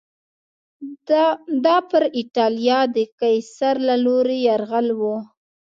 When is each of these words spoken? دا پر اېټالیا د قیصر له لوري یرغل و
دا 1.65 1.77
پر 1.89 2.03
اېټالیا 2.17 2.79
د 2.95 2.97
قیصر 3.19 3.75
له 3.87 3.95
لوري 4.05 4.37
یرغل 4.47 4.87
و 4.99 5.01